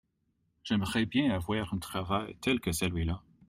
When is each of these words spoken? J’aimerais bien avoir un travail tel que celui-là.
J’aimerais 0.63 1.05
bien 1.05 1.29
avoir 1.29 1.75
un 1.75 1.77
travail 1.77 2.35
tel 2.41 2.59
que 2.59 2.71
celui-là. 2.71 3.21